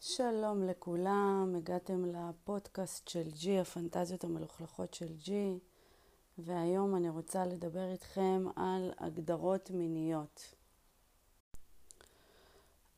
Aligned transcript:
שלום 0.00 0.62
לכולם, 0.62 1.54
הגעתם 1.56 2.04
לפודקאסט 2.04 3.08
של 3.08 3.30
ג'י, 3.30 3.58
הפנטזיות 3.60 4.24
המלוכלכות 4.24 4.94
של 4.94 5.16
ג'י, 5.16 5.58
והיום 6.38 6.96
אני 6.96 7.08
רוצה 7.08 7.46
לדבר 7.46 7.92
איתכם 7.92 8.44
על 8.56 8.92
הגדרות 8.98 9.70
מיניות. 9.70 10.54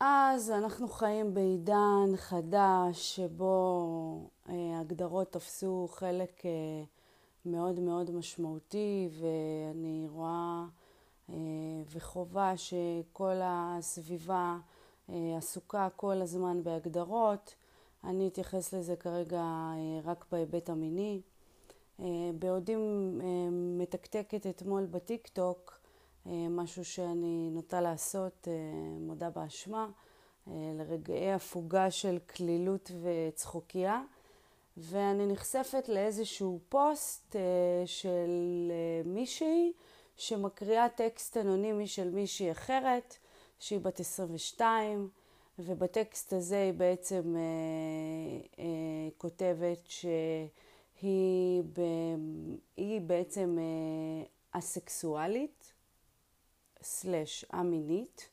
אז 0.00 0.50
אנחנו 0.50 0.88
חיים 0.88 1.34
בעידן 1.34 2.16
חדש 2.16 3.16
שבו 3.16 4.30
אה, 4.48 4.80
הגדרות 4.80 5.32
תפסו 5.32 5.88
חלק 5.90 6.46
אה, 6.46 6.84
מאוד 7.46 7.80
מאוד 7.80 8.11
משמעותי 8.11 9.09
ואני 9.12 10.06
רואה 10.12 10.64
אה, 11.30 11.34
וחובה 11.92 12.52
שכל 12.56 13.37
הסביבה 13.42 14.59
אה, 15.10 15.34
עסוקה 15.38 15.88
כל 15.97 16.23
הזמן 16.23 16.62
בהגדרות. 16.62 17.55
אני 18.05 18.28
אתייחס 18.28 18.74
לזה 18.74 18.97
כרגע 18.97 19.41
אה, 19.41 20.00
רק 20.05 20.24
בהיבט 20.33 20.70
המיני. 20.70 21.20
בעודי 22.38 22.74
מתקתקת 23.52 24.47
אתמול 24.47 24.86
בטיק 24.86 25.28
טוק, 25.28 25.80
משהו 26.27 26.84
שאני 26.84 27.50
נוטה 27.52 27.80
לעשות, 27.80 28.48
מודה 29.00 29.30
באשמה, 29.30 29.88
לרגעי 30.47 31.33
הפוגה 31.33 31.91
של 31.91 32.19
כלילות 32.36 32.91
וצחוקייה, 33.02 34.02
ואני 34.80 35.27
נחשפת 35.27 35.89
לאיזשהו 35.89 36.61
פוסט 36.69 37.37
של 37.87 38.30
מישהי 39.05 39.73
שמקריאה 40.16 40.89
טקסט 40.89 41.37
אנונימי 41.37 41.87
של 41.87 42.11
מישהי 42.11 42.50
אחרת. 42.50 43.17
שהיא 43.61 43.81
בת 43.81 44.00
22, 44.00 45.09
ובטקסט 45.59 46.33
הזה 46.33 46.62
היא 46.62 46.72
בעצם 46.72 47.37
אה, 47.37 47.42
אה, 48.59 49.09
כותבת 49.19 49.87
שהיא 49.89 51.62
ב, 51.72 51.81
בעצם 53.06 53.59
אה, 53.59 54.59
אסקסואלית, 54.59 55.72
סלש 56.83 57.44
א-מינית, 57.50 58.28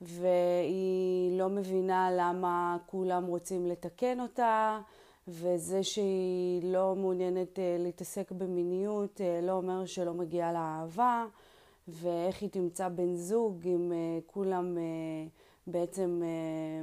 והיא 0.00 1.38
לא 1.38 1.48
מבינה 1.48 2.10
למה 2.12 2.76
כולם 2.86 3.26
רוצים 3.26 3.66
לתקן 3.66 4.20
אותה, 4.20 4.80
וזה 5.28 5.82
שהיא 5.82 6.62
לא 6.72 6.94
מעוניינת 6.96 7.58
אה, 7.58 7.76
להתעסק 7.78 8.32
במיניות 8.32 9.20
אה, 9.20 9.40
לא 9.42 9.52
אומר 9.52 9.86
שלא 9.86 10.14
מגיעה 10.14 10.52
לה 10.52 10.78
אהבה. 10.80 11.26
ואיך 11.88 12.42
היא 12.42 12.50
תמצא 12.50 12.88
בן 12.88 13.16
זוג 13.16 13.60
אם 13.64 13.92
uh, 13.92 14.22
כולם 14.26 14.76
בעצם 15.66 16.22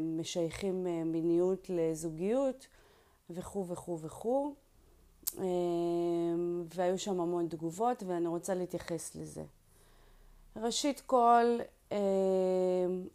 משייכים 0.01 0.87
מיניות 1.05 1.69
לזוגיות 1.69 2.67
וכו' 3.29 3.67
וכו' 3.67 3.99
וכו'. 3.99 4.53
והיו 6.75 6.97
שם 6.97 7.19
המון 7.19 7.47
תגובות 7.47 8.03
ואני 8.03 8.27
רוצה 8.27 8.53
להתייחס 8.53 9.15
לזה. 9.15 9.43
ראשית 10.55 11.01
כל, 11.05 11.57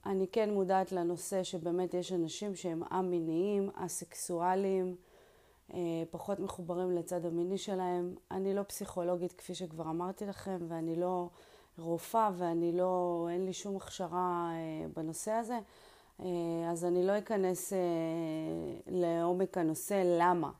אני 0.06 0.26
כן 0.32 0.50
מודעת 0.50 0.92
לנושא 0.92 1.42
שבאמת 1.42 1.94
יש 1.94 2.12
אנשים 2.12 2.56
שהם 2.56 2.82
א-מיניים, 2.82 3.70
uh, 3.76 3.82
פחות 6.10 6.40
מחוברים 6.40 6.92
לצד 6.92 7.26
המיני 7.26 7.58
שלהם. 7.58 8.14
אני 8.30 8.54
לא 8.54 8.62
פסיכולוגית 8.62 9.32
כפי 9.32 9.54
שכבר 9.54 9.84
אמרתי 9.84 10.26
לכם 10.26 10.58
ואני 10.68 10.96
לא... 10.96 11.28
רופאה 11.78 12.30
ואני 12.36 12.72
לא, 12.72 13.26
אין 13.30 13.46
לי 13.46 13.52
שום 13.52 13.76
הכשרה 13.76 14.50
אה, 14.52 14.86
בנושא 14.96 15.30
הזה, 15.30 15.58
אה, 16.20 16.26
אז 16.70 16.84
אני 16.84 17.06
לא 17.06 17.18
אכנס 17.18 17.72
אה, 17.72 17.78
לעומק 18.86 19.58
הנושא 19.58 20.02
למה. 20.18 20.50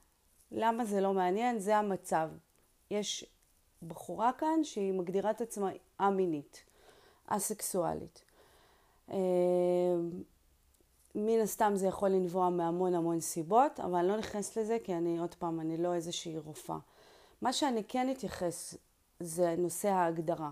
למה 0.52 0.84
זה 0.84 1.00
לא 1.00 1.12
מעניין? 1.12 1.58
זה 1.58 1.76
המצב. 1.76 2.28
יש 2.90 3.26
בחורה 3.88 4.30
כאן 4.38 4.64
שהיא 4.64 4.92
מגדירה 4.92 5.30
את 5.30 5.40
עצמה 5.40 5.70
א-מינית, 5.98 6.64
אסקסואלית. 7.26 8.24
מן 11.14 11.40
הסתם 11.40 11.72
זה 11.74 11.86
יכול 11.86 12.08
לנבוע 12.08 12.50
מהמון 12.50 12.94
המון 12.94 13.20
סיבות, 13.20 13.80
אבל 13.80 13.94
אני 13.94 14.08
לא 14.08 14.16
נכנסת 14.16 14.56
לזה 14.56 14.76
כי 14.84 14.94
אני, 14.94 15.18
עוד 15.18 15.34
פעם, 15.34 15.60
אני 15.60 15.76
לא 15.76 15.94
איזושהי 15.94 16.38
רופאה. 16.38 16.78
מה 17.42 17.52
שאני 17.52 17.84
כן 17.84 18.10
אתייחס 18.10 18.74
זה 19.20 19.54
נושא 19.58 19.88
ההגדרה. 19.88 20.50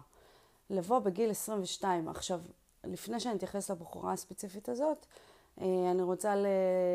לבוא 0.71 0.99
בגיל 0.99 1.31
22. 1.31 2.09
עכשיו, 2.09 2.41
לפני 2.85 3.21
שאני 3.21 3.37
אתייחס 3.37 3.71
לבחורה 3.71 4.13
הספציפית 4.13 4.69
הזאת, 4.69 5.07
אה, 5.61 5.91
אני 5.91 6.03
רוצה 6.03 6.35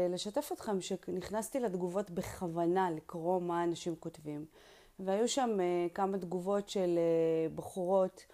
לשתף 0.09 0.49
אתכם 0.53 0.81
שנכנסתי 0.81 1.59
לתגובות 1.59 2.09
בכוונה 2.09 2.91
לקרוא 2.91 3.41
מה 3.41 3.63
אנשים 3.63 3.95
כותבים. 3.99 4.45
והיו 4.99 5.27
שם 5.27 5.57
אה, 5.59 5.87
כמה 5.93 6.17
תגובות 6.17 6.69
של 6.69 6.97
אה, 6.97 7.49
בחורות 7.55 8.25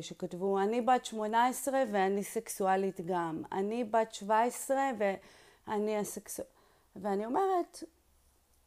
שכתבו, 0.00 0.58
אני 0.58 0.80
בת 0.80 1.04
18 1.04 1.82
ואני 1.92 2.24
סקסואלית 2.24 3.00
גם. 3.00 3.42
אני 3.52 3.84
בת 3.84 4.14
17 4.14 4.76
ואני 4.98 5.96
הסקסואלית. 5.96 6.52
ואני 6.96 7.26
אומרת, 7.26 7.82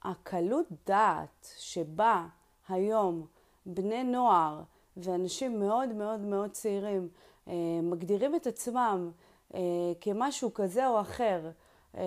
הקלות 0.04 0.66
דעת 0.88 1.48
שבה 1.58 2.28
היום 2.70 3.26
בני 3.66 4.04
נוער 4.04 4.62
ואנשים 4.98 5.60
מאוד 5.60 5.90
מאוד 5.90 6.20
מאוד 6.20 6.52
צעירים 6.52 7.10
אה, 7.48 7.54
מגדירים 7.84 8.36
את 8.36 8.48
עצמם 8.48 9.12
אה, 9.54 9.60
כמשהו 10.02 10.54
כזה 10.54 10.88
או 10.88 11.02
אחר, 11.02 11.52
אה, 11.98 12.02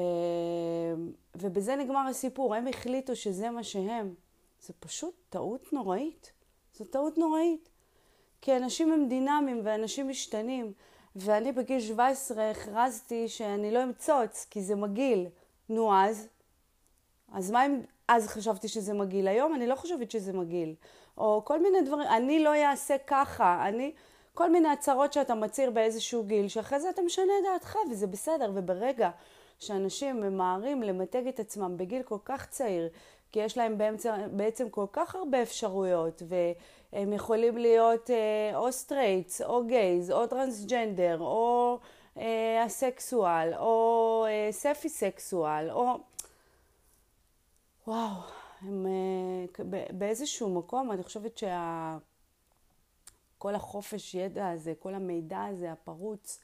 ובזה 1.35 1.77
נגמר 1.77 2.07
הסיפור, 2.11 2.55
הם 2.55 2.67
החליטו 2.67 3.17
שזה 3.17 3.51
מה 3.51 3.63
שהם. 3.63 4.15
זה 4.61 4.73
פשוט 4.81 5.15
טעות 5.29 5.73
נוראית. 5.73 6.33
זו 6.75 6.85
טעות 6.85 7.19
נוראית. 7.19 7.69
כי 8.45 8.57
אנשים 8.57 8.93
הם 8.93 9.09
דינמיים 9.09 9.61
ואנשים 9.65 10.09
משתנים, 10.09 10.73
ואני 11.17 11.53
בגיל 11.53 11.81
17 11.81 12.51
הכרזתי 12.51 13.29
שאני 13.29 13.71
לא 13.71 13.85
אמצוץ, 13.85 14.47
כי 14.51 14.63
זה 14.63 14.75
מגעיל. 14.75 15.27
נו 15.69 15.95
אז? 15.95 16.29
אז 17.33 17.51
מה 17.51 17.67
אם 17.67 17.81
אז 18.09 18.27
חשבתי 18.27 18.69
שזה 18.69 18.95
מגעיל? 18.95 19.29
היום 19.29 19.55
אני 19.55 19.67
לא 19.67 19.75
חושבת 19.75 20.11
שזה 20.11 20.33
מגעיל. 20.33 20.75
או 21.19 21.43
כל 21.45 21.63
מיני 21.63 21.83
דברים, 21.83 22.09
אני 22.09 22.45
לא 22.45 22.55
אעשה 22.55 22.97
ככה, 23.07 23.69
אני, 23.69 23.93
כל 24.35 24.51
מיני 24.51 24.69
הצהרות 24.69 25.13
שאתה 25.13 25.35
מצהיר 25.35 25.71
באיזשהו 25.71 26.25
גיל, 26.25 26.49
שאחרי 26.49 26.81
זה 26.81 26.91
אתה 26.91 27.03
משנה 27.03 27.33
את 27.39 27.45
דעתך, 27.53 27.77
וזה 27.91 28.07
בסדר, 28.07 28.51
וברגע 28.55 29.11
שאנשים 29.67 30.21
ממהרים 30.21 30.83
למתג 30.83 31.27
את 31.27 31.41
עצמם 31.41 31.77
בגיל 31.77 32.03
כל 32.03 32.19
כך 32.25 32.47
צעיר, 32.47 32.89
כי 33.33 33.41
יש 33.41 33.59
להם 33.59 33.79
באמצע, 33.79 34.17
בעצם 34.33 34.71
כל 34.71 34.87
כך 34.93 35.15
הרבה 35.15 35.43
אפשרויות, 35.43 36.23
והם 36.29 37.13
יכולים 37.13 37.59
להיות 37.59 38.11
אה, 38.11 38.57
או 38.57 38.73
straights, 38.73 39.43
או 39.43 39.67
gays, 39.67 40.11
או 40.11 40.27
טרנסג'נדר, 40.27 41.19
או 41.21 41.79
אה, 42.19 42.67
אסקסואל, 42.67 43.55
או 43.55 44.25
אה, 44.29 44.49
ספי 44.53 44.89
סקסואל, 44.89 45.71
או... 45.71 45.99
וואו. 47.87 48.11
הם 48.61 48.87
אה, 48.87 49.65
באיזשהו 49.91 50.55
מקום, 50.59 50.93
אני 50.93 51.03
חושבת 51.03 51.39
שה... 51.39 51.97
החופש 53.55 54.15
ידע 54.15 54.49
הזה, 54.49 54.73
כל 54.79 54.95
המידע 54.95 55.45
הזה 55.45 55.73
הפרוץ 55.73 56.39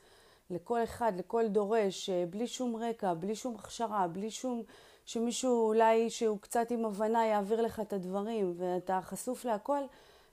לכל 0.50 0.82
אחד, 0.84 1.12
לכל 1.16 1.48
דורש, 1.48 2.10
אה, 2.10 2.24
בלי 2.30 2.46
שום 2.46 2.76
רקע, 2.76 3.14
בלי 3.14 3.34
שום 3.34 3.54
הכשרה, 3.58 4.06
בלי 4.08 4.30
שום... 4.30 4.62
שמישהו 5.06 5.68
אולי 5.68 6.10
שהוא 6.10 6.38
קצת 6.40 6.70
עם 6.70 6.84
הבנה 6.84 7.26
יעביר 7.26 7.62
לך 7.62 7.80
את 7.80 7.92
הדברים 7.92 8.54
ואתה 8.56 9.00
חשוף 9.02 9.44
להכל, 9.44 9.80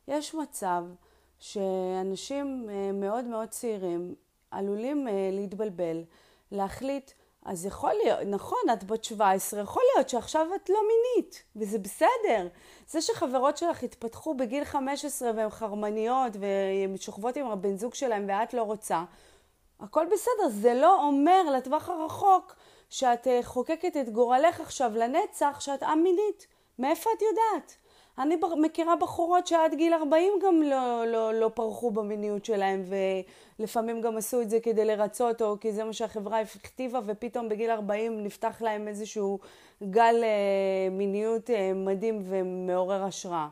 יש 0.07 0.35
מצב 0.35 0.83
שאנשים 1.39 2.69
אה, 2.69 2.91
מאוד 2.91 3.25
מאוד 3.25 3.47
צעירים 3.49 4.15
עלולים 4.51 5.07
להתבלבל, 5.31 6.03
להחליט 6.51 7.11
אז 7.47 7.65
יכול 7.65 7.93
להיות, 8.03 8.19
נכון, 8.25 8.59
את 8.73 8.83
בת 8.83 9.03
17, 9.03 9.61
יכול 9.61 9.83
להיות 9.95 10.09
שעכשיו 10.09 10.47
את 10.55 10.69
לא 10.69 10.79
מינית, 10.87 11.43
וזה 11.55 11.79
בסדר. 11.79 12.47
זה 12.89 13.01
שחברות 13.01 13.57
שלך 13.57 13.83
התפתחו 13.83 14.33
בגיל 14.33 14.63
15 14.63 15.31
והן 15.35 15.49
חרמניות 15.49 16.33
והן 16.39 16.97
שוכבות 16.97 17.37
עם 17.37 17.45
הבן 17.45 17.77
זוג 17.77 17.93
שלהן 17.93 18.25
ואת 18.27 18.53
לא 18.53 18.61
רוצה, 18.61 19.03
הכל 19.79 20.05
בסדר. 20.11 20.49
זה 20.49 20.73
לא 20.73 21.03
אומר 21.03 21.51
לטווח 21.51 21.89
הרחוק 21.89 22.55
שאת 22.89 23.27
אה, 23.27 23.39
חוקקת 23.43 23.97
את 23.97 24.09
גורלך 24.09 24.61
עכשיו 24.61 24.91
לנצח 24.95 25.57
שאת 25.59 25.83
א-מינית. 25.83 26.47
מאיפה 26.79 27.09
את 27.17 27.21
יודעת? 27.21 27.77
אני 28.17 28.35
מכירה 28.57 28.95
בחורות 28.95 29.47
שעד 29.47 29.73
גיל 29.73 29.93
40 29.93 30.33
גם 30.43 30.61
לא, 30.61 31.07
לא, 31.07 31.33
לא 31.33 31.51
פרחו 31.53 31.91
במיניות 31.91 32.45
שלהם 32.45 32.83
ולפעמים 33.59 34.01
גם 34.01 34.17
עשו 34.17 34.41
את 34.41 34.49
זה 34.49 34.59
כדי 34.59 34.85
לרצות 34.85 35.41
או 35.41 35.59
כי 35.59 35.71
זה 35.71 35.83
מה 35.83 35.93
שהחברה 35.93 36.39
הכתיבה 36.39 36.99
ופתאום 37.05 37.49
בגיל 37.49 37.71
40 37.71 38.23
נפתח 38.23 38.61
להם 38.61 38.87
איזשהו 38.87 39.39
גל 39.83 40.15
אה, 40.23 40.89
מיניות 40.91 41.49
אה, 41.49 41.71
מדהים 41.75 42.19
ומעורר 42.23 43.03
השראה. 43.03 43.47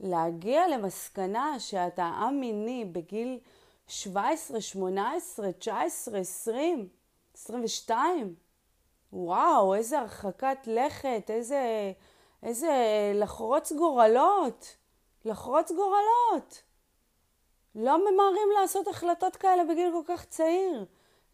להגיע 0.00 0.68
למסקנה 0.68 1.58
שאתה 1.58 2.04
א-מיני 2.04 2.84
בגיל 2.84 3.38
17, 3.90 4.60
18, 4.60 5.52
19, 5.52 6.18
20, 6.18 6.88
22, 7.34 8.34
וואו, 9.12 9.74
איזה 9.74 9.98
הרחקת 9.98 10.58
לכת, 10.66 11.30
איזה, 11.30 11.92
איזה 12.42 12.72
לחרוץ 13.14 13.72
גורלות, 13.72 14.76
לחרוץ 15.24 15.72
גורלות. 15.72 16.62
לא 17.74 17.98
ממהרים 17.98 18.48
לעשות 18.60 18.88
החלטות 18.88 19.36
כאלה 19.36 19.64
בגיל 19.64 19.92
כל 19.92 20.14
כך 20.14 20.24
צעיר. 20.24 20.84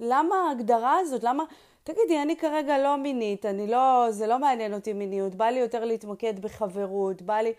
למה 0.00 0.37
ההגדרה 0.37 0.99
הזאת? 0.99 1.25
למה... 1.25 1.44
תגידי, 1.85 2.23
אני 2.23 2.37
כרגע 2.37 2.79
לא 2.79 2.97
מינית, 2.97 3.47
אני 3.47 3.67
לא... 3.67 4.06
זה 4.11 4.26
לא 4.26 4.38
מעניין 4.38 4.75
אותי 4.75 4.93
מיניות, 4.93 5.35
בא 5.35 5.44
לי 5.44 5.58
יותר 5.58 5.85
להתמקד 5.85 6.38
בחברות, 6.38 7.23
בא 7.23 7.37
לי... 7.37 7.53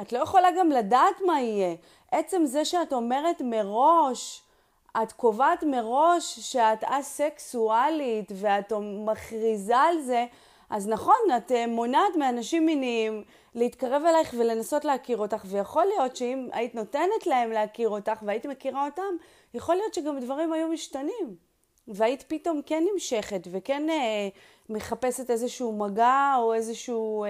את 0.00 0.12
לא 0.12 0.18
יכולה 0.18 0.48
גם 0.58 0.70
לדעת 0.70 1.20
מה 1.26 1.40
יהיה. 1.40 1.74
עצם 2.10 2.42
זה 2.44 2.64
שאת 2.64 2.92
אומרת 2.92 3.42
מראש, 3.44 4.42
את 5.02 5.12
קובעת 5.12 5.64
מראש 5.64 6.38
שאת 6.40 6.84
אסקסואלית 6.84 8.32
ואת 8.34 8.72
מכריזה 9.06 9.76
על 9.76 10.00
זה, 10.00 10.26
אז 10.70 10.88
נכון, 10.88 11.16
את 11.36 11.52
אה, 11.52 11.66
מונעת 11.66 12.16
מאנשים 12.18 12.66
מיניים 12.66 13.24
להתקרב 13.54 14.02
אלייך 14.08 14.34
ולנסות 14.38 14.84
להכיר 14.84 15.18
אותך, 15.18 15.42
ויכול 15.46 15.84
להיות 15.84 16.16
שאם 16.16 16.48
היית 16.52 16.74
נותנת 16.74 17.26
להם 17.26 17.50
להכיר 17.50 17.88
אותך 17.88 18.22
והיית 18.22 18.46
מכירה 18.46 18.84
אותם, 18.84 19.14
יכול 19.54 19.74
להיות 19.74 19.94
שגם 19.94 20.20
דברים 20.20 20.52
היו 20.52 20.68
משתנים. 20.68 21.36
והיית 21.88 22.24
פתאום 22.28 22.60
כן 22.66 22.84
נמשכת 22.92 23.48
וכן 23.50 23.90
אה, 23.90 24.28
מחפשת 24.68 25.30
איזשהו 25.30 25.72
מגע 25.72 26.34
או 26.38 26.54
איזשהו 26.54 27.24
אה, 27.24 27.28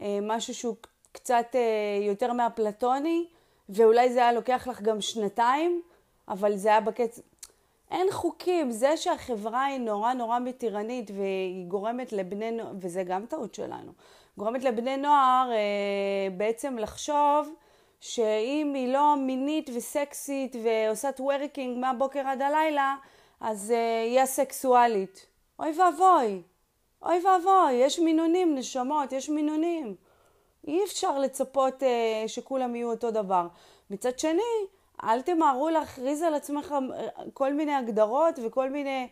אה, 0.00 0.18
משהו 0.22 0.54
שהוא 0.54 0.76
קצת 1.16 1.46
אה, 1.54 2.06
יותר 2.06 2.32
מהפלטוני, 2.32 3.26
ואולי 3.68 4.12
זה 4.12 4.18
היה 4.18 4.32
לוקח 4.32 4.66
לך 4.70 4.82
גם 4.82 5.00
שנתיים, 5.00 5.82
אבל 6.28 6.56
זה 6.56 6.68
היה 6.68 6.80
בקצב... 6.80 7.20
אין 7.90 8.06
חוקים. 8.10 8.70
זה 8.70 8.96
שהחברה 8.96 9.64
היא 9.64 9.78
נורא 9.78 10.12
נורא 10.12 10.38
מתירנית 10.38 11.10
והיא 11.10 11.66
גורמת 11.66 12.12
לבני 12.12 12.50
נוער, 12.50 12.72
וזה 12.80 13.02
גם 13.02 13.26
טעות 13.26 13.54
שלנו, 13.54 13.92
גורמת 14.38 14.64
לבני 14.64 14.96
נוער 14.96 15.50
אה, 15.52 16.30
בעצם 16.36 16.78
לחשוב 16.78 17.54
שאם 18.00 18.72
היא 18.74 18.92
לא 18.92 19.14
מינית 19.16 19.70
וסקסית 19.76 20.56
ועושה 20.62 21.12
טוורקינג 21.12 21.78
מהבוקר 21.78 22.26
עד 22.26 22.42
הלילה, 22.42 22.96
אז 23.40 23.70
אה, 23.70 24.02
היא 24.02 24.22
אסקסואלית. 24.22 25.26
אוי 25.58 25.72
ואבוי, 25.78 26.42
אוי 27.02 27.22
ואבוי, 27.24 27.72
יש 27.72 27.98
מינונים, 27.98 28.54
נשמות, 28.54 29.12
יש 29.12 29.28
מינונים. 29.28 30.05
אי 30.66 30.84
אפשר 30.84 31.18
לצפות 31.18 31.82
אה, 31.82 32.24
שכולם 32.26 32.76
יהיו 32.76 32.90
אותו 32.90 33.10
דבר. 33.10 33.46
מצד 33.90 34.18
שני, 34.18 34.42
אל 35.02 35.22
תמהרו 35.22 35.68
להכריז 35.68 36.22
על 36.22 36.34
עצמך 36.34 36.74
אה, 36.94 37.08
כל 37.34 37.52
מיני 37.54 37.74
הגדרות 37.74 38.38
וכל 38.46 38.70
מיני... 38.70 39.08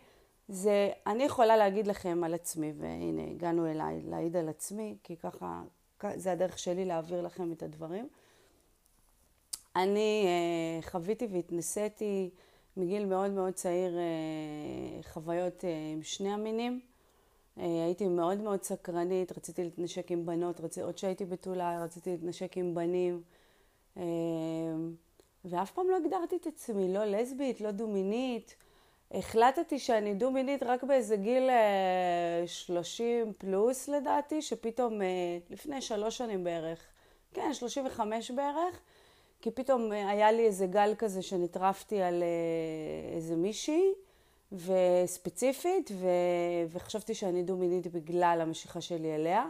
זה, 0.48 0.90
אני 1.06 1.24
יכולה 1.24 1.56
להגיד 1.56 1.86
לכם 1.86 2.24
על 2.24 2.34
עצמי, 2.34 2.72
והנה, 2.78 3.22
הגענו 3.30 3.70
אליי 3.70 4.00
להעיד 4.04 4.36
על 4.36 4.48
עצמי, 4.48 4.96
כי 5.02 5.16
ככה, 5.16 5.62
זה 6.14 6.32
הדרך 6.32 6.58
שלי 6.58 6.84
להעביר 6.84 7.22
לכם 7.22 7.52
את 7.52 7.62
הדברים. 7.62 8.08
אני 9.76 10.26
אה, 10.26 10.90
חוויתי 10.90 11.26
והתנסיתי 11.32 12.30
מגיל 12.76 13.06
מאוד 13.06 13.30
מאוד 13.30 13.52
צעיר 13.52 13.98
אה, 13.98 15.02
חוויות 15.02 15.64
אה, 15.64 15.70
עם 15.92 16.02
שני 16.02 16.32
המינים. 16.32 16.80
אה, 17.58 17.84
הייתי 17.84 18.08
מאוד 18.08 18.40
מאוד 18.40 18.62
סקרנית, 18.62 19.32
רציתי 19.38 19.64
להתנשק 19.64 20.10
עם 20.10 20.26
בנות, 20.26 20.60
רצ... 20.60 20.78
עוד 20.78 20.98
שהייתי 20.98 21.24
בתולה 21.24 21.84
רציתי 21.84 22.10
להתנשק 22.10 22.56
עם 22.56 22.74
בנים. 22.74 23.22
ואף 25.44 25.70
פעם 25.70 25.90
לא 25.90 25.96
הגדרתי 25.96 26.36
את 26.36 26.46
עצמי, 26.46 26.92
לא 26.92 27.04
לסבית, 27.04 27.60
לא 27.60 27.70
דו-מינית. 27.70 28.54
החלטתי 29.10 29.78
שאני 29.78 30.14
דו-מינית 30.14 30.62
רק 30.62 30.84
באיזה 30.84 31.16
גיל 31.16 31.50
30 32.46 33.32
פלוס 33.38 33.88
לדעתי, 33.88 34.42
שפתאום, 34.42 35.00
לפני 35.50 35.80
שלוש 35.80 36.18
שנים 36.18 36.44
בערך, 36.44 36.86
כן, 37.32 37.54
35 37.54 38.30
בערך, 38.30 38.80
כי 39.40 39.50
פתאום 39.50 39.92
היה 39.92 40.32
לי 40.32 40.46
איזה 40.46 40.66
גל 40.66 40.94
כזה 40.98 41.22
שנטרפתי 41.22 42.02
על 42.02 42.22
איזה 43.14 43.36
מישהי, 43.36 43.92
וספציפית, 44.52 45.90
ו... 45.94 46.06
וחשבתי 46.68 47.14
שאני 47.14 47.42
דו-מינית 47.42 47.86
בגלל 47.86 48.38
המשיכה 48.42 48.80
שלי 48.80 49.14
אליה. 49.14 49.44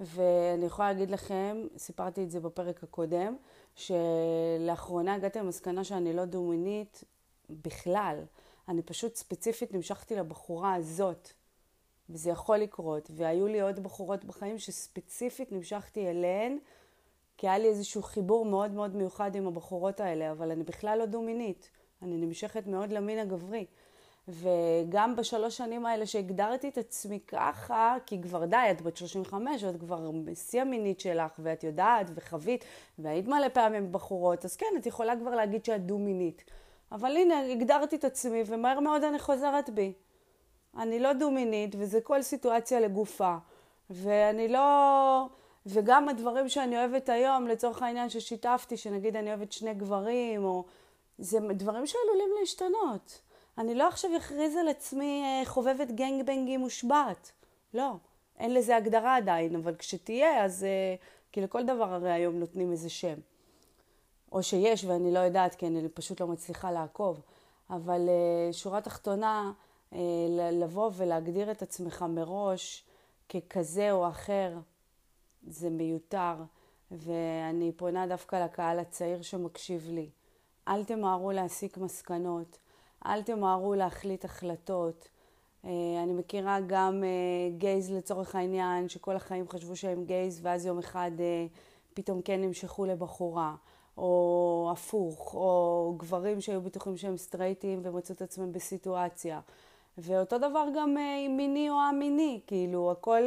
ואני 0.00 0.66
יכולה 0.66 0.92
להגיד 0.92 1.10
לכם, 1.10 1.66
סיפרתי 1.78 2.22
את 2.22 2.30
זה 2.30 2.40
בפרק 2.40 2.82
הקודם, 2.82 3.36
שלאחרונה 3.74 5.14
הגעתי 5.14 5.38
למסקנה 5.38 5.84
שאני 5.84 6.12
לא 6.12 6.24
דו-מינית 6.24 7.04
בכלל. 7.50 8.24
אני 8.68 8.82
פשוט 8.82 9.16
ספציפית 9.16 9.74
נמשכתי 9.74 10.16
לבחורה 10.16 10.74
הזאת, 10.74 11.30
וזה 12.10 12.30
יכול 12.30 12.56
לקרות. 12.56 13.10
והיו 13.14 13.46
לי 13.46 13.60
עוד 13.60 13.80
בחורות 13.80 14.24
בחיים 14.24 14.58
שספציפית 14.58 15.52
נמשכתי 15.52 16.10
אליהן, 16.10 16.58
כי 17.36 17.48
היה 17.48 17.58
לי 17.58 17.68
איזשהו 17.68 18.02
חיבור 18.02 18.44
מאוד 18.44 18.70
מאוד 18.70 18.96
מיוחד 18.96 19.34
עם 19.34 19.46
הבחורות 19.46 20.00
האלה, 20.00 20.30
אבל 20.32 20.50
אני 20.50 20.64
בכלל 20.64 20.98
לא 20.98 21.06
דו-מינית. 21.06 21.70
אני 22.02 22.16
נמשכת 22.16 22.66
מאוד 22.66 22.92
למין 22.92 23.18
הגברי. 23.18 23.66
וגם 24.28 25.16
בשלוש 25.16 25.56
שנים 25.56 25.86
האלה 25.86 26.06
שהגדרתי 26.06 26.68
את 26.68 26.78
עצמי 26.78 27.20
ככה, 27.26 27.96
כי 28.06 28.22
כבר 28.22 28.44
די, 28.44 28.56
את 28.70 28.82
בת 28.82 28.96
35, 28.96 29.62
ואת 29.62 29.80
כבר 29.80 30.10
בשיא 30.24 30.60
המינית 30.60 31.00
שלך, 31.00 31.32
ואת 31.38 31.64
יודעת, 31.64 32.06
וחווית, 32.14 32.64
והיית 32.98 33.28
מלא 33.28 33.48
פעמים 33.48 33.92
בחורות, 33.92 34.44
אז 34.44 34.56
כן, 34.56 34.66
את 34.78 34.86
יכולה 34.86 35.16
כבר 35.16 35.34
להגיד 35.34 35.64
שאת 35.64 35.86
דו-מינית. 35.86 36.44
אבל 36.92 37.16
הנה, 37.16 37.52
הגדרתי 37.52 37.96
את 37.96 38.04
עצמי, 38.04 38.42
ומהר 38.46 38.80
מאוד 38.80 39.04
אני 39.04 39.18
חוזרת 39.18 39.70
בי. 39.70 39.92
אני 40.76 41.00
לא 41.00 41.12
דו-מינית, 41.12 41.74
וזה 41.78 42.00
כל 42.00 42.22
סיטואציה 42.22 42.80
לגופה. 42.80 43.36
ואני 43.90 44.48
לא... 44.48 45.26
וגם 45.66 46.08
הדברים 46.08 46.48
שאני 46.48 46.78
אוהבת 46.78 47.08
היום, 47.08 47.48
לצורך 47.48 47.82
העניין 47.82 48.08
ששיתפתי, 48.08 48.76
שנגיד 48.76 49.16
אני 49.16 49.28
אוהבת 49.28 49.52
שני 49.52 49.74
גברים, 49.74 50.44
או... 50.44 50.64
זה 51.18 51.38
דברים 51.40 51.86
שעלולים 51.86 52.28
להשתנות. 52.40 53.20
אני 53.58 53.74
לא 53.74 53.88
עכשיו 53.88 54.10
אכריז 54.16 54.56
על 54.56 54.68
עצמי 54.68 55.22
אה, 55.24 55.46
חובבת 55.46 55.90
גנגבנגים 55.90 56.60
מושבעת. 56.60 57.32
לא, 57.74 57.92
אין 58.38 58.54
לזה 58.54 58.76
הגדרה 58.76 59.16
עדיין, 59.16 59.56
אבל 59.56 59.76
כשתהיה, 59.76 60.44
אז... 60.44 60.64
אה, 60.64 60.94
כי 61.32 61.40
לכל 61.40 61.66
דבר 61.66 61.94
הרי 61.94 62.12
היום 62.12 62.38
נותנים 62.38 62.72
איזה 62.72 62.90
שם. 62.90 63.14
או 64.32 64.42
שיש 64.42 64.84
ואני 64.84 65.14
לא 65.14 65.18
יודעת, 65.18 65.54
כי 65.54 65.66
אני 65.66 65.88
פשוט 65.88 66.20
לא 66.20 66.26
מצליחה 66.26 66.72
לעקוב. 66.72 67.20
אבל 67.70 68.08
אה, 68.08 68.52
שורה 68.52 68.80
תחתונה, 68.80 69.52
לבוא 70.52 70.90
ולהגדיר 70.96 71.50
את 71.50 71.62
עצמך 71.62 72.04
מראש 72.08 72.84
ככזה 73.28 73.92
או 73.92 74.08
אחר, 74.08 74.52
זה 75.48 75.70
מיותר. 75.70 76.34
ואני 76.90 77.72
פונה 77.76 78.06
דווקא 78.06 78.36
לקהל 78.36 78.78
הצעיר 78.78 79.22
שמקשיב 79.22 79.88
לי. 79.90 80.08
אל 80.68 80.84
תמהרו 80.84 81.32
להסיק 81.32 81.76
מסקנות. 81.76 82.58
אל 83.06 83.22
תמהרו 83.22 83.74
להחליט 83.74 84.24
החלטות. 84.24 85.08
אה, 85.64 85.70
אני 86.02 86.12
מכירה 86.12 86.58
גם 86.66 87.04
אה, 87.04 87.50
גייז 87.58 87.92
לצורך 87.92 88.34
העניין, 88.34 88.88
שכל 88.88 89.16
החיים 89.16 89.48
חשבו 89.48 89.76
שהם 89.76 90.04
גייז, 90.04 90.40
ואז 90.42 90.66
יום 90.66 90.78
אחד 90.78 91.10
אה, 91.20 91.46
פתאום 91.94 92.22
כן 92.22 92.40
נמשכו 92.40 92.84
לבחורה, 92.84 93.54
או 93.98 94.68
הפוך, 94.72 95.34
או 95.34 95.94
גברים 95.96 96.40
שהיו 96.40 96.60
בטוחים 96.60 96.96
שהם 96.96 97.16
סטרייטים 97.16 97.80
ומצאו 97.82 98.14
את 98.14 98.22
עצמם 98.22 98.52
בסיטואציה. 98.52 99.40
ואותו 99.98 100.38
דבר 100.38 100.66
גם 100.76 100.96
עם 101.26 101.36
מיני 101.36 101.70
או 101.70 101.74
א-מיני, 101.74 102.40
כאילו, 102.46 102.90
הכל, 102.90 103.22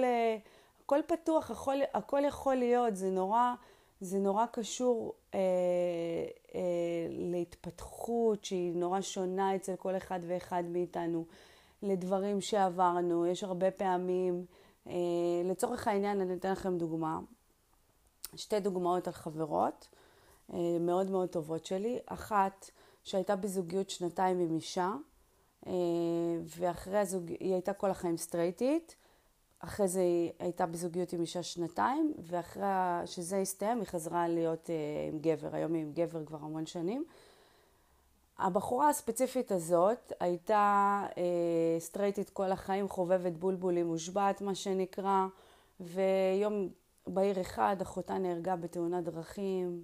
הכל 0.86 1.00
פתוח, 1.08 1.52
הכל, 1.52 1.78
הכל 1.94 2.22
יכול 2.26 2.56
להיות, 2.56 2.96
זה 2.96 3.10
נורא... 3.10 3.54
זה 4.02 4.20
נורא 4.20 4.46
קשור 4.52 5.14
אה, 5.34 5.40
אה, 6.56 6.62
להתפתחות 7.10 8.46
שהיא 8.46 8.76
נורא 8.76 9.02
שונה 9.02 9.56
אצל 9.56 9.76
כל 9.76 9.98
אחד 9.98 10.20
ואחד 10.28 10.64
מאיתנו, 10.68 11.26
לדברים 11.84 12.42
שעברנו. 12.42 13.26
יש 13.26 13.44
הרבה 13.44 13.72
פעמים, 13.72 14.46
אה, 14.88 14.94
לצורך 15.46 15.88
העניין 15.88 16.22
אני 16.22 16.34
אתן 16.34 16.52
לכם 16.52 16.78
דוגמה, 16.78 17.20
שתי 18.36 18.60
דוגמאות 18.60 19.08
על 19.08 19.14
חברות 19.14 19.88
אה, 20.54 20.78
מאוד 20.80 21.10
מאוד 21.10 21.30
טובות 21.30 21.66
שלי. 21.66 22.00
אחת 22.06 22.70
שהייתה 23.04 23.36
בזוגיות 23.36 23.90
שנתיים 23.90 24.40
עם 24.40 24.56
אישה, 24.56 24.92
אה, 25.68 25.74
ואחרי 26.60 26.98
הזוג... 26.98 27.28
היא 27.40 27.54
הייתה 27.54 27.74
כל 27.74 27.90
החיים 27.90 28.18
סטרייטית. 28.18 28.96
אחרי 29.60 29.88
זה 29.88 30.02
היא 30.02 30.32
הייתה 30.40 30.66
בזוגיות 30.66 31.14
עם 31.14 31.22
אישה 31.22 31.44
שנתיים, 31.44 32.14
ואחרי 32.20 32.64
שזה 33.06 33.38
הסתיים 33.38 33.80
היא 33.80 33.88
חזרה 33.88 34.28
להיות 34.28 34.70
אה, 34.70 34.76
עם 35.12 35.20
גבר. 35.20 35.56
היום 35.56 35.74
היא 35.74 35.82
עם 35.82 35.92
גבר 35.94 36.26
כבר 36.26 36.38
המון 36.42 36.66
שנים. 36.66 37.06
הבחורה 38.38 38.90
הספציפית 38.90 39.52
הזאת 39.52 40.14
הייתה 40.20 41.06
אה, 41.18 41.80
סטרייטית 41.80 42.30
כל 42.30 42.52
החיים, 42.52 42.90
חובבת 42.90 43.34
בולבולים 43.34 43.88
מושבעת, 43.88 44.42
מה 44.42 44.56
שנקרא, 44.56 45.26
ויום 45.80 46.70
בעיר 47.08 47.42
אחד, 47.42 47.76
אחותה 47.82 48.18
נהרגה 48.18 48.56
בתאונת 48.56 49.04
דרכים, 49.04 49.84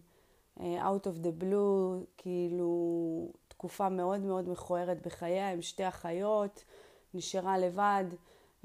אה, 0.59 0.89
out 0.89 1.03
of 1.03 1.25
the 1.25 1.43
blue, 1.43 2.05
כאילו 2.17 3.31
תקופה 3.47 3.89
מאוד 3.89 4.19
מאוד 4.19 4.49
מכוערת 4.49 5.07
בחייה, 5.07 5.51
עם 5.51 5.61
שתי 5.61 5.87
אחיות, 5.87 6.63
נשארה 7.13 7.57
לבד, 7.57 8.05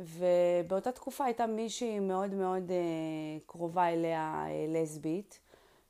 ובאותה 0.00 0.92
תקופה 0.92 1.24
הייתה 1.24 1.46
מישהי 1.46 2.00
מאוד 2.00 2.34
מאוד 2.34 2.68
uh, 2.68 2.72
קרובה 3.46 3.88
אליה, 3.88 4.44
uh, 4.46 4.78
לסבית, 4.78 5.38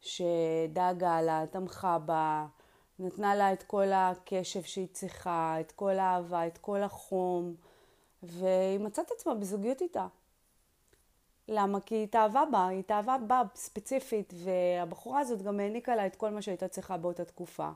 שדאגה 0.01 1.23
לה, 1.23 1.45
תמכה 1.51 1.99
בה, 1.99 2.47
נתנה 2.99 3.35
לה 3.35 3.53
את 3.53 3.63
כל 3.63 3.93
הקשב 3.93 4.63
שהיא 4.63 4.89
צריכה, 4.93 5.57
את 5.61 5.73
כל 5.73 5.99
האהבה, 5.99 6.47
את 6.47 6.59
כל 6.59 6.83
החום, 6.83 7.55
והיא 8.23 8.81
מצאת 8.81 9.11
עצמה 9.11 9.35
בזוגיות 9.35 9.81
איתה. 9.81 10.07
למה? 11.49 11.81
כי 11.81 11.95
היא 11.95 12.05
התאהבה 12.05 12.43
בה, 12.53 12.67
היא 12.69 12.79
התאהבה 12.79 13.17
בה 13.27 13.43
ספציפית, 13.55 14.35
והבחורה 14.37 15.21
הזאת 15.21 15.43
גם 15.43 15.61
העניקה 15.61 15.97
לה 15.97 16.07
את 16.07 16.17
כל 16.17 16.31
מה 16.31 16.43
שהייתה 16.43 16.69
צריכה 16.69 16.97
באותה 16.97 17.25
תקופה. 17.25 17.71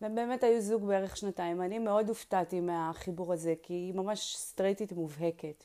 והם 0.00 0.14
באמת 0.14 0.42
היו 0.44 0.60
זוג 0.60 0.84
בערך 0.84 1.16
שנתיים. 1.16 1.62
אני 1.62 1.78
מאוד 1.78 2.08
הופתעתי 2.08 2.60
מהחיבור 2.60 3.32
הזה, 3.32 3.54
כי 3.62 3.74
היא 3.74 3.94
ממש 3.94 4.36
סטרייטית 4.36 4.92
מובהקת. 4.92 5.64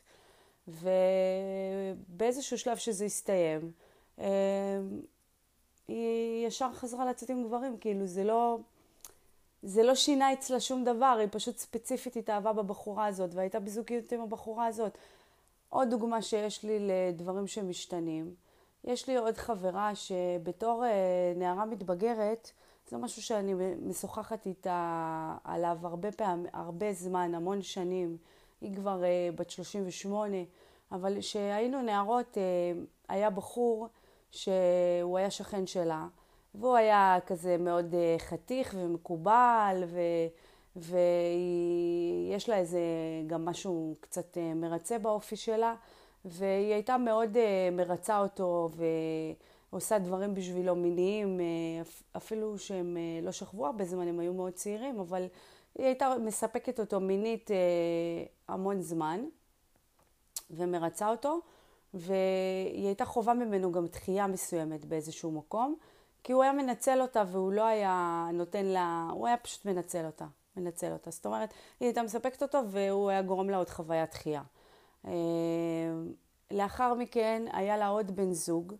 ובאיזשהו 0.68 2.58
שלב 2.58 2.78
שזה 2.78 3.06
הסתיים, 3.06 3.72
אה, 4.20 4.80
היא 5.88 6.48
ישר 6.48 6.74
חזרה 6.74 7.06
לצאת 7.06 7.30
עם 7.30 7.44
גברים, 7.44 7.78
כאילו 7.78 8.06
זה 8.06 8.24
לא, 8.24 8.58
זה 9.64 9.84
לא 9.84 9.96
שינה 9.96 10.34
אצלה 10.34 10.60
שום 10.60 10.84
דבר, 10.84 11.18
היא 11.20 11.28
פשוט 11.32 11.58
ספציפית 11.58 12.16
התאהבה 12.16 12.54
בבחורה 12.54 13.06
הזאת, 13.06 13.34
והייתה 13.34 13.60
בזוגיות 13.60 14.12
עם 14.12 14.22
הבחורה 14.22 14.66
הזאת. 14.66 14.98
עוד 15.70 15.90
דוגמה 15.90 16.22
שיש 16.22 16.64
לי 16.64 16.80
לדברים 16.80 17.48
שמשתנים, 17.48 18.36
יש 18.84 19.08
לי 19.08 19.18
עוד 19.18 19.38
חברה 19.38 19.96
שבתור 19.96 20.86
אה, 20.86 21.34
נערה 21.36 21.66
מתבגרת, 21.66 22.52
זה 22.90 22.98
משהו 22.98 23.22
שאני 23.22 23.54
משוחחת 23.82 24.46
איתה 24.46 25.36
עליו 25.44 25.78
הרבה 25.82 26.12
פעמים, 26.12 26.46
הרבה 26.54 26.94
זמן, 26.94 27.36
המון 27.36 27.62
שנים. 27.62 28.18
היא 28.62 28.76
כבר 28.76 29.02
uh, 29.02 29.36
בת 29.36 29.50
38, 29.50 30.38
אבל 30.92 31.20
כשהיינו 31.20 31.82
נערות, 31.82 32.38
uh, 32.38 32.40
היה 33.10 33.30
בחור 33.30 33.88
שהוא 34.32 35.18
היה 35.18 35.32
שכן 35.32 35.68
שלה, 35.68 36.08
והוא 36.56 36.76
היה 36.76 37.18
כזה 37.28 37.58
מאוד 37.58 37.94
uh, 37.94 38.22
חתיך 38.22 38.76
ומקובל, 38.78 39.84
ו... 39.88 40.00
ויש 40.76 42.50
לה 42.50 42.58
איזה 42.58 42.80
גם 43.28 43.46
משהו 43.46 43.96
קצת 44.00 44.38
מרצה 44.56 45.00
באופי 45.00 45.36
שלה, 45.36 45.76
והיא 46.26 46.74
הייתה 46.74 46.98
מאוד 46.98 47.38
מרצה 47.72 48.20
אותו, 48.20 48.70
ו... 48.76 48.84
עושה 49.74 50.00
דברים 50.00 50.34
בשבילו 50.34 50.76
מיניים, 50.76 51.40
אה, 51.40 51.46
אפילו 52.18 52.58
שהם 52.58 52.98
אה, 52.98 53.26
לא 53.26 53.32
שכבו 53.32 53.66
הרבה 53.66 53.86
זמן, 53.86 54.08
הם 54.08 54.20
היו 54.20 54.34
מאוד 54.34 54.54
צעירים, 54.54 55.00
אבל 55.00 55.26
היא 55.76 55.86
הייתה 55.86 56.16
מספקת 56.20 56.80
אותו 56.80 57.00
מינית 57.00 57.52
אה, 57.52 57.56
המון 58.48 58.82
זמן 58.82 59.26
ומרצה 60.52 61.10
אותו, 61.10 61.40
והיא 61.94 62.86
הייתה 62.86 63.06
חובה 63.06 63.34
ממנו 63.34 63.72
גם 63.72 63.86
דחייה 63.86 64.28
מסוימת 64.28 64.86
באיזשהו 64.86 65.32
מקום, 65.32 65.76
כי 66.24 66.34
הוא 66.34 66.44
היה 66.44 66.54
מנצל 66.54 67.02
אותה 67.02 67.24
והוא 67.32 67.52
לא 67.52 67.64
היה 67.64 68.28
נותן 68.34 68.66
לה, 68.66 69.08
הוא 69.14 69.28
היה 69.28 69.38
פשוט 69.38 69.66
מנצל 69.66 70.06
אותה, 70.06 70.26
מנצל 70.58 70.92
אותה. 70.92 71.12
זאת 71.12 71.26
אומרת, 71.26 71.54
היא 71.80 71.88
הייתה 71.88 72.04
מספקת 72.04 72.42
אותו 72.42 72.60
והוא 72.68 73.10
היה 73.10 73.22
גורם 73.22 73.50
לה 73.50 73.58
עוד 73.58 73.70
חוויית 73.70 74.12
דחייה. 74.12 74.42
לאחר 76.52 76.94
מכן 76.94 77.46
היה 77.52 77.78
לה 77.78 77.88
עוד 77.88 78.16
בן 78.16 78.34
זוג, 78.34 78.74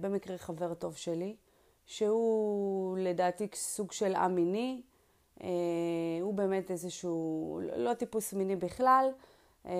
במקרה 0.00 0.38
חבר 0.38 0.74
טוב 0.74 0.96
שלי, 0.96 1.36
שהוא 1.86 2.98
לדעתי 2.98 3.48
סוג 3.54 3.92
של 3.92 4.14
א 4.14 4.28
מיני, 4.28 4.82
אה, 5.42 5.48
הוא 6.20 6.34
באמת 6.34 6.70
איזשהו, 6.70 7.60
לא 7.76 7.94
טיפוס 7.94 8.32
מיני 8.32 8.56
בכלל, 8.56 9.10
אה, 9.66 9.72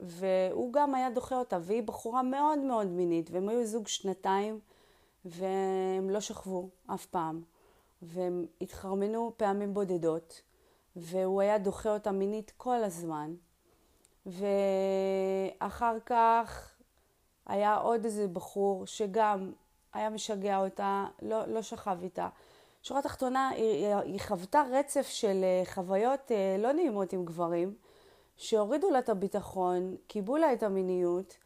והוא 0.00 0.72
גם 0.72 0.94
היה 0.94 1.10
דוחה 1.10 1.38
אותה, 1.38 1.58
והיא 1.62 1.82
בחורה 1.82 2.22
מאוד 2.22 2.58
מאוד 2.58 2.86
מינית, 2.86 3.30
והם 3.30 3.48
היו 3.48 3.66
זוג 3.66 3.88
שנתיים, 3.88 4.60
והם 5.24 6.10
לא 6.10 6.20
שכבו 6.20 6.68
אף 6.86 7.06
פעם, 7.06 7.42
והם 8.02 8.46
התחרמנו 8.60 9.32
פעמים 9.36 9.74
בודדות, 9.74 10.42
והוא 10.96 11.40
היה 11.40 11.58
דוחה 11.58 11.94
אותה 11.94 12.12
מינית 12.12 12.52
כל 12.56 12.84
הזמן, 12.84 13.34
ואחר 14.26 15.96
כך 16.06 16.73
היה 17.46 17.76
עוד 17.76 18.04
איזה 18.04 18.28
בחור 18.28 18.86
שגם 18.86 19.52
היה 19.92 20.10
משגע 20.10 20.58
אותה, 20.58 21.06
לא, 21.22 21.46
לא 21.46 21.62
שכב 21.62 21.98
איתה. 22.02 22.28
שורה 22.84 23.02
תחתונה, 23.02 23.48
היא, 23.48 23.86
היא 23.86 24.20
חוותה 24.20 24.62
רצף 24.72 25.06
של 25.08 25.44
אה, 25.44 25.62
חוויות 25.74 26.32
אה, 26.32 26.56
לא 26.58 26.72
נעימות 26.72 27.12
עם 27.12 27.24
גברים, 27.24 27.74
שהורידו 28.36 28.90
לה 28.90 28.98
את 28.98 29.08
הביטחון, 29.08 29.96
קיבלו 30.06 30.36
לה 30.36 30.52
את 30.52 30.62
המיניות, 30.62 31.36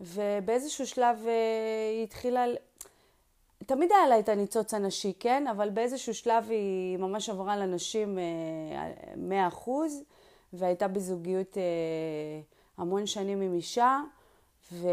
ובאיזשהו 0.00 0.86
שלב 0.86 1.24
אה, 1.26 1.32
היא 1.92 2.04
התחילה... 2.04 2.44
תמיד 3.66 3.92
היה 3.92 4.08
לה 4.08 4.18
את 4.18 4.28
הניצוץ 4.28 4.74
הנשי, 4.74 5.12
כן? 5.20 5.46
אבל 5.46 5.70
באיזשהו 5.70 6.14
שלב 6.14 6.50
היא 6.50 6.96
ממש 6.96 7.28
עברה 7.28 7.56
לנשים 7.56 8.18
100%, 9.66 9.70
והייתה 10.52 10.88
בזוגיות 10.88 11.56
המון 12.78 13.06
שנים 13.06 13.40
עם 13.40 13.54
אישה. 13.54 14.00
ו... 14.72 14.88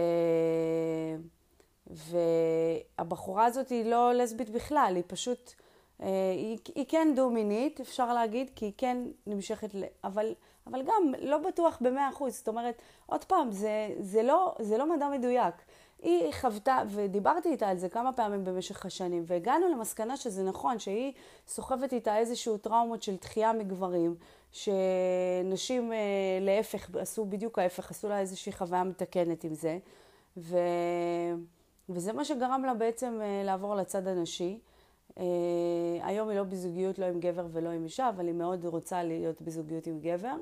והבחורה 1.88 3.46
הזאת 3.46 3.70
היא 3.70 3.86
לא 3.86 4.14
לסבית 4.14 4.50
בכלל, 4.50 4.94
היא 4.96 5.04
פשוט, 5.08 5.54
אה, 6.02 6.08
היא, 6.32 6.58
היא 6.76 6.86
כן 6.88 7.08
דו-מינית, 7.16 7.80
אפשר 7.80 8.14
להגיד, 8.14 8.52
כי 8.56 8.66
היא 8.66 8.74
כן 8.78 8.98
נמשכת, 9.28 9.76
ל... 9.76 9.84
אבל, 10.04 10.34
אבל 10.68 10.82
גם 10.82 11.14
לא 11.22 11.38
בטוח 11.38 11.78
במאה 11.82 12.10
אחוז. 12.10 12.36
זאת 12.36 12.48
אומרת, 12.48 12.82
עוד 13.06 13.24
פעם, 13.24 13.52
זה, 13.52 13.90
זה, 14.00 14.24
לא, 14.24 14.56
זה 14.60 14.78
לא 14.78 14.96
מדע 14.96 15.10
מדויק. 15.10 15.56
היא 16.06 16.32
חוותה, 16.42 16.82
ודיברתי 16.90 17.50
איתה 17.50 17.68
על 17.68 17.78
זה 17.78 17.90
כמה 17.90 18.14
פעמים 18.14 18.44
במשך 18.44 18.86
השנים, 18.86 19.24
והגענו 19.28 19.70
למסקנה 19.72 20.18
שזה 20.18 20.44
נכון, 20.44 20.80
שהיא 20.80 21.14
סוחבת 21.48 21.94
איתה 21.94 22.18
איזשהו 22.18 22.58
טראומות 22.58 23.04
של 23.04 23.16
דחייה 23.16 23.54
מגברים, 23.54 24.16
שנשים 24.52 25.94
אה, 25.94 25.98
להפך, 26.42 26.96
עשו 26.96 27.26
בדיוק 27.26 27.60
ההפך, 27.60 27.92
עשו 27.92 28.10
לה 28.10 28.20
איזושהי 28.20 28.52
חוויה 28.52 28.84
מתקנת 28.84 29.44
עם 29.44 29.54
זה. 29.54 29.78
ו... 30.38 30.58
וזה 31.90 32.14
מה 32.14 32.26
שגרם 32.26 32.64
לה 32.66 32.74
בעצם 32.74 33.20
אה, 33.22 33.44
לעבור 33.44 33.76
לצד 33.76 34.08
הנשי. 34.08 34.60
אה, 35.18 35.24
היום 36.02 36.30
היא 36.30 36.38
לא 36.38 36.44
בזוגיות 36.44 37.00
לא 37.00 37.06
עם 37.06 37.20
גבר 37.20 37.48
ולא 37.52 37.70
עם 37.70 37.84
אישה, 37.84 38.10
אבל 38.10 38.28
היא 38.28 38.34
מאוד 38.34 38.66
רוצה 38.66 39.04
להיות 39.04 39.42
בזוגיות 39.42 39.88
עם 39.88 40.00
גבר. 40.00 40.36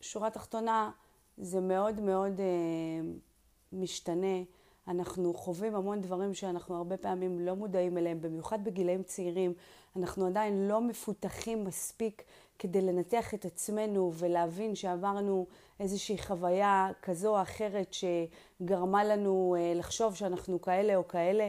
שורה 0.00 0.30
תחתונה, 0.30 0.90
זה 1.40 1.60
מאוד 1.60 2.00
מאוד 2.00 2.40
משתנה. 3.72 4.42
אנחנו 4.88 5.34
חווים 5.34 5.74
המון 5.74 6.00
דברים 6.00 6.34
שאנחנו 6.34 6.76
הרבה 6.76 6.96
פעמים 6.96 7.40
לא 7.40 7.56
מודעים 7.56 7.98
אליהם, 7.98 8.20
במיוחד 8.20 8.64
בגילאים 8.64 9.02
צעירים. 9.02 9.52
אנחנו 9.96 10.26
עדיין 10.26 10.68
לא 10.68 10.80
מפותחים 10.80 11.64
מספיק 11.64 12.22
כדי 12.58 12.80
לנתח 12.80 13.34
את 13.34 13.44
עצמנו 13.44 14.12
ולהבין 14.14 14.74
שעברנו 14.74 15.46
איזושהי 15.80 16.18
חוויה 16.18 16.88
כזו 17.02 17.36
או 17.36 17.42
אחרת 17.42 17.94
שגרמה 17.94 19.04
לנו 19.04 19.56
אה, 19.58 19.72
לחשוב 19.76 20.14
שאנחנו 20.14 20.60
כאלה 20.60 20.96
או 20.96 21.08
כאלה, 21.08 21.48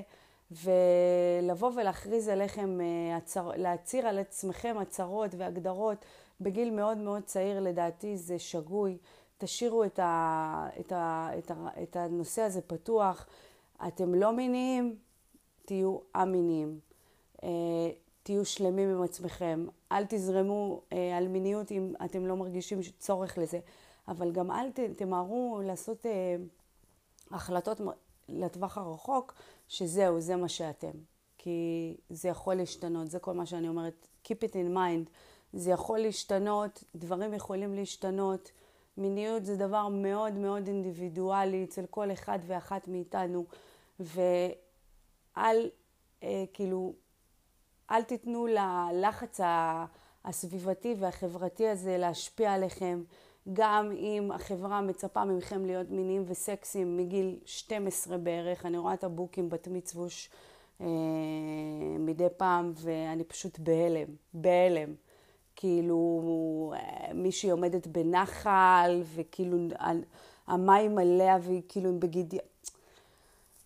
ולבוא 0.51 1.71
ולהכריז 1.75 2.27
עליכם, 2.27 2.81
אה, 2.81 3.41
להצהיר 3.55 4.07
על 4.07 4.19
עצמכם 4.19 4.75
הצהרות 4.79 5.31
והגדרות 5.37 6.05
בגיל 6.41 6.71
מאוד 6.71 6.97
מאוד 6.97 7.23
צעיר, 7.23 7.59
לדעתי 7.59 8.17
זה 8.17 8.39
שגוי. 8.39 8.97
תשאירו 9.41 9.83
את, 9.83 9.99
ה, 9.99 10.67
את, 10.79 10.91
ה, 10.91 11.29
את, 11.37 11.51
ה, 11.51 11.67
את 11.83 11.95
הנושא 11.95 12.41
הזה 12.41 12.61
פתוח. 12.61 13.27
אתם 13.87 14.15
לא 14.15 14.33
מיניים, 14.33 14.95
תהיו 15.65 15.97
א-מיניים. 16.13 16.79
אה, 17.43 17.49
תהיו 18.23 18.45
שלמים 18.45 18.89
עם 18.89 19.01
עצמכם. 19.03 19.65
אל 19.91 20.05
תזרמו 20.09 20.81
אה, 20.93 21.17
על 21.17 21.27
מיניות 21.27 21.71
אם 21.71 21.93
אתם 22.05 22.25
לא 22.25 22.35
מרגישים 22.35 22.79
צורך 22.99 23.37
לזה. 23.37 23.59
אבל 24.07 24.31
גם 24.31 24.51
אל 24.51 24.71
ת, 24.71 24.79
תמהרו 24.79 25.61
לעשות 25.65 26.05
אה, 26.05 26.35
החלטות 27.31 27.81
לטווח 28.29 28.77
הרחוק, 28.77 29.33
שזהו, 29.67 30.21
זה 30.21 30.35
מה 30.35 30.49
שאתם. 30.49 30.91
כי 31.37 31.97
זה 32.09 32.29
יכול 32.29 32.55
להשתנות, 32.55 33.11
זה 33.11 33.19
כל 33.19 33.33
מה 33.33 33.45
שאני 33.45 33.67
אומרת. 33.67 34.07
Keep 34.25 34.43
it 34.49 34.53
in 34.53 34.75
mind. 34.75 35.09
זה 35.53 35.71
יכול 35.71 35.99
להשתנות, 35.99 36.83
דברים 36.95 37.33
יכולים 37.33 37.73
להשתנות. 37.73 38.51
מיניות 38.97 39.45
זה 39.45 39.55
דבר 39.55 39.87
מאוד 39.87 40.33
מאוד 40.33 40.67
אינדיבידואלי 40.67 41.63
אצל 41.63 41.85
כל 41.89 42.11
אחד 42.11 42.39
ואחת 42.47 42.87
מאיתנו, 42.87 43.45
ואל, 43.99 45.69
אה, 46.23 46.43
כאילו, 46.53 46.93
אל 47.91 48.03
תיתנו 48.03 48.47
ללחץ 48.47 49.39
הסביבתי 50.25 50.95
והחברתי 50.99 51.67
הזה 51.67 51.97
להשפיע 51.97 52.53
עליכם. 52.53 53.03
גם 53.53 53.91
אם 53.91 54.31
החברה 54.31 54.81
מצפה 54.81 55.25
מכם 55.25 55.65
להיות 55.65 55.89
מיניים 55.89 56.23
וסקסיים 56.27 56.97
מגיל 56.97 57.39
12 57.45 58.17
בערך, 58.17 58.65
אני 58.65 58.77
רואה 58.77 58.93
את 58.93 59.03
הבוקים 59.03 59.49
בת 59.49 59.67
מצווש 59.67 60.29
אה, 60.81 60.85
מדי 61.99 62.27
פעם, 62.37 62.71
ואני 62.75 63.23
פשוט 63.23 63.59
בהלם, 63.59 64.07
בהלם. 64.33 64.93
כאילו, 65.55 66.73
אה, 66.75 67.13
מישהי 67.13 67.49
עומדת 67.49 67.87
בנחל, 67.87 69.01
וכאילו 69.15 69.57
המים 70.47 70.97
עליה, 70.97 71.37
והיא 71.41 71.61
כאילו 71.67 71.99
בגידי... 71.99 72.37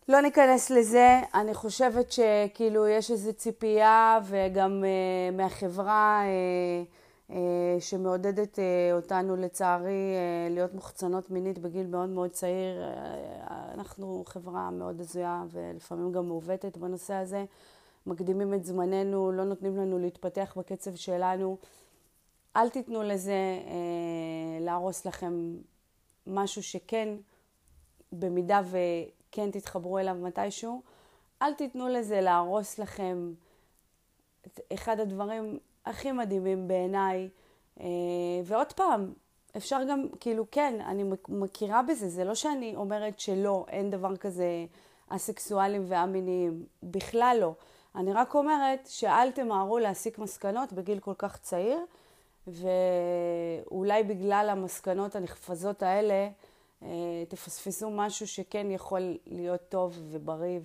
לא 0.07 0.21
ניכנס 0.21 0.69
לזה, 0.69 1.21
אני 1.33 1.53
חושבת 1.53 2.11
שכאילו 2.11 2.87
יש 2.87 3.11
איזו 3.11 3.33
ציפייה 3.33 4.19
וגם 4.25 4.83
uh, 4.83 5.35
מהחברה 5.35 6.21
uh, 6.23 7.31
uh, 7.31 7.33
שמעודדת 7.79 8.55
uh, 8.55 8.61
אותנו 8.93 9.35
לצערי 9.35 10.13
uh, 10.15 10.53
להיות 10.53 10.73
מוחצנות 10.73 11.31
מינית 11.31 11.59
בגיל 11.59 11.87
מאוד 11.87 12.09
מאוד 12.09 12.29
צעיר. 12.29 12.81
Uh, 12.81 13.47
אנחנו 13.73 14.23
חברה 14.27 14.69
מאוד 14.71 15.01
הזויה 15.01 15.43
ולפעמים 15.51 16.11
גם 16.11 16.27
מעוותת 16.27 16.77
בנושא 16.77 17.13
הזה. 17.13 17.45
מקדימים 18.05 18.53
את 18.53 18.65
זמננו, 18.65 19.31
לא 19.31 19.43
נותנים 19.43 19.77
לנו 19.77 19.99
להתפתח 19.99 20.53
בקצב 20.57 20.95
שלנו. 20.95 21.57
אל 22.55 22.69
תיתנו 22.69 23.03
לזה 23.03 23.59
uh, 23.65 24.63
להרוס 24.63 25.05
לכם 25.05 25.55
משהו 26.27 26.63
שכן, 26.63 27.15
במידה 28.11 28.61
ו... 28.65 28.77
כן 29.35 29.51
תתחברו 29.51 29.99
אליו 29.99 30.15
מתישהו. 30.15 30.81
אל 31.41 31.53
תיתנו 31.53 31.87
לזה 31.87 32.21
להרוס 32.21 32.79
לכם 32.79 33.33
את 34.47 34.59
אחד 34.73 34.99
הדברים 34.99 35.59
הכי 35.85 36.11
מדהימים 36.11 36.67
בעיניי. 36.67 37.29
אה, 37.79 37.85
ועוד 38.45 38.73
פעם, 38.73 39.13
אפשר 39.57 39.79
גם, 39.89 40.05
כאילו, 40.19 40.45
כן, 40.51 40.81
אני 40.85 41.03
מכירה 41.29 41.81
בזה, 41.83 42.09
זה 42.09 42.23
לא 42.23 42.35
שאני 42.35 42.75
אומרת 42.75 43.19
שלא, 43.19 43.65
אין 43.69 43.89
דבר 43.89 44.17
כזה 44.17 44.65
אסקסואלים 45.07 45.83
ואמיניים, 45.87 46.65
בכלל 46.83 47.37
לא. 47.41 47.53
אני 47.95 48.13
רק 48.13 48.35
אומרת 48.35 48.87
שאל 48.87 49.31
תמהרו 49.31 49.79
להסיק 49.79 50.19
מסקנות 50.19 50.73
בגיל 50.73 50.99
כל 50.99 51.13
כך 51.17 51.37
צעיר, 51.37 51.79
ואולי 52.47 54.03
בגלל 54.03 54.47
המסקנות 54.51 55.15
הנחפזות 55.15 55.83
האלה, 55.83 56.29
אה, 56.83 57.23
תפספסו 57.29 57.89
משהו 57.91 58.27
שכן 58.27 58.71
יכול 58.71 59.17
להיות 59.25 59.61
טוב 59.69 59.99
ובריא 60.09 60.59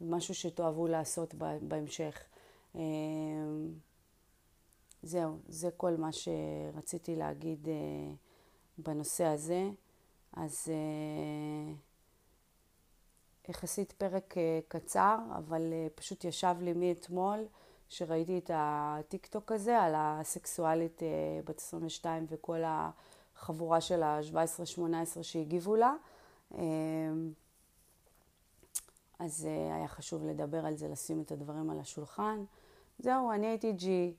ומשהו 0.00 0.34
שתאהבו 0.34 0.86
לעשות 0.86 1.34
בהמשך. 1.62 2.24
אה, 2.76 2.80
זהו, 5.02 5.38
זה 5.48 5.70
כל 5.76 5.96
מה 5.96 6.10
שרציתי 6.12 7.16
להגיד 7.16 7.68
אה, 7.68 7.74
בנושא 8.78 9.24
הזה. 9.24 9.68
אז 10.32 10.68
יחסית 13.48 13.92
פרק 13.92 14.34
קצר, 14.68 15.18
אבל 15.38 15.72
פשוט 15.94 16.24
ישב 16.24 16.54
לי 16.60 16.72
מאתמול, 16.72 17.44
שראיתי 17.88 18.38
את 18.38 18.50
הטיק 18.54 19.26
טוק 19.26 19.52
הזה 19.52 19.78
על 19.78 19.92
הסקסואלית 19.96 21.02
בת 21.44 21.58
22 21.58 22.26
וכל. 22.28 22.62
החבורה 23.36 23.80
של 23.80 24.02
ה-17-18 24.02 25.22
שהגיבו 25.22 25.76
לה. 25.76 25.94
אמ, 26.54 27.32
אז 29.18 29.46
אה, 29.46 29.76
היה 29.76 29.88
חשוב 29.88 30.24
לדבר 30.24 30.66
על 30.66 30.76
זה, 30.76 30.88
לשים 30.88 31.22
את 31.22 31.32
הדברים 31.32 31.70
על 31.70 31.80
השולחן. 31.80 32.44
זהו, 32.98 33.30
אני 33.32 33.46
הייתי 33.46 33.72
ג'י, 33.72 34.14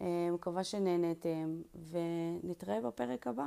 אה, 0.00 0.30
מקווה 0.32 0.64
שנהנתם, 0.64 1.62
ונתראה 1.90 2.80
בפרק 2.80 3.26
הבא. 3.26 3.46